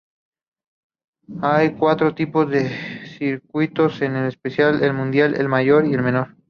Hay 1.43 1.75
cuatro 1.75 2.15
tipos 2.15 2.49
de 2.49 2.69
circuitos 3.19 4.01
el 4.01 4.15
especial, 4.25 4.81
el 4.83 4.93
mundial, 4.95 5.35
el 5.35 5.47
mayor 5.47 5.85
y 5.85 5.93
el 5.93 6.01
menor. 6.01 6.35